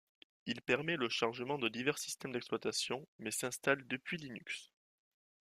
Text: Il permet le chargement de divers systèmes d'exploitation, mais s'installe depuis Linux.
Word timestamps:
Il 0.47 0.63
permet 0.63 0.95
le 0.97 1.09
chargement 1.09 1.59
de 1.59 1.69
divers 1.69 1.99
systèmes 1.99 2.31
d'exploitation, 2.31 3.07
mais 3.19 3.29
s'installe 3.29 3.85
depuis 3.87 4.17
Linux. 4.17 4.71